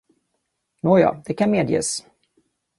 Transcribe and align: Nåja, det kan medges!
Nåja, 0.81 1.21
det 1.25 1.33
kan 1.33 1.51
medges! 1.51 2.05